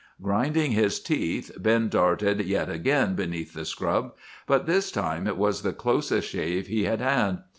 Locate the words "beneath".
3.13-3.53